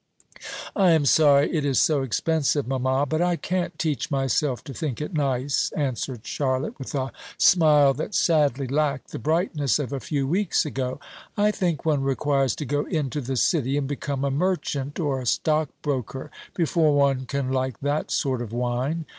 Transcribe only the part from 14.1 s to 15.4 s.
a merchant or a